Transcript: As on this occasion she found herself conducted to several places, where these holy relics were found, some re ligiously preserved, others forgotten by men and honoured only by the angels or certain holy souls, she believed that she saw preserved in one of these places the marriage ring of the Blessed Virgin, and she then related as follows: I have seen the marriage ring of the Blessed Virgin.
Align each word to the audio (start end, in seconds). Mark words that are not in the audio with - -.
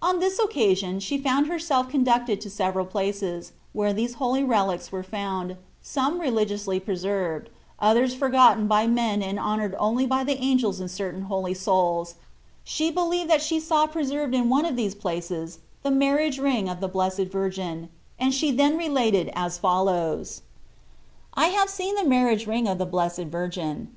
As 0.00 0.10
on 0.10 0.20
this 0.20 0.38
occasion 0.38 1.00
she 1.00 1.18
found 1.18 1.48
herself 1.48 1.88
conducted 1.88 2.40
to 2.40 2.48
several 2.48 2.84
places, 2.86 3.50
where 3.72 3.92
these 3.92 4.14
holy 4.14 4.44
relics 4.44 4.92
were 4.92 5.02
found, 5.02 5.56
some 5.82 6.20
re 6.20 6.30
ligiously 6.30 6.78
preserved, 6.78 7.50
others 7.80 8.14
forgotten 8.14 8.68
by 8.68 8.86
men 8.86 9.24
and 9.24 9.40
honoured 9.40 9.74
only 9.80 10.06
by 10.06 10.22
the 10.22 10.40
angels 10.40 10.80
or 10.80 10.86
certain 10.86 11.22
holy 11.22 11.52
souls, 11.52 12.14
she 12.62 12.92
believed 12.92 13.28
that 13.28 13.42
she 13.42 13.58
saw 13.58 13.88
preserved 13.88 14.36
in 14.36 14.48
one 14.48 14.66
of 14.66 14.76
these 14.76 14.94
places 14.94 15.58
the 15.82 15.90
marriage 15.90 16.38
ring 16.38 16.68
of 16.68 16.78
the 16.78 16.86
Blessed 16.86 17.24
Virgin, 17.32 17.88
and 18.20 18.32
she 18.32 18.52
then 18.52 18.76
related 18.78 19.30
as 19.34 19.58
follows: 19.58 20.42
I 21.34 21.46
have 21.46 21.68
seen 21.68 21.96
the 21.96 22.04
marriage 22.08 22.46
ring 22.46 22.68
of 22.68 22.78
the 22.78 22.86
Blessed 22.86 23.22
Virgin. 23.34 23.84